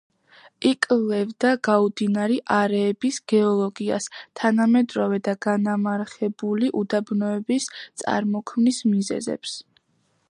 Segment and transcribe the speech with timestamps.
[0.67, 4.09] იკვლევდა გაუდინარი არეების გეოლოგიას,
[4.41, 7.71] თანამედროვე და განამარხებული უდაბნოების
[8.05, 9.57] წარმოქმნის მიზეზებს.